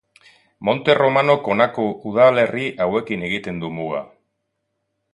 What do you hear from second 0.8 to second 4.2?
Romanok honako udalerri hauekin egiten du muga.